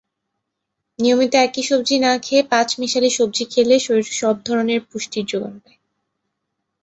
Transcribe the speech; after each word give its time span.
নিয়মিত 0.99 1.33
একই 1.37 1.63
সবজি 1.63 1.95
না 1.99 2.11
খেয়ে 2.17 2.43
পাঁচমিশালী 2.51 3.09
সবজি 3.09 3.43
খেলে 3.45 3.75
শরীর 3.79 4.09
সব 4.19 4.35
ধরনের 4.45 4.79
পুষ্টির 4.89 5.25
জোগান 5.25 5.55
পায়। 5.59 5.79